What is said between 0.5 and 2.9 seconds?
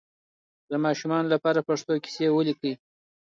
د ماشومانو لپاره پښتو کیسې ولیکئ.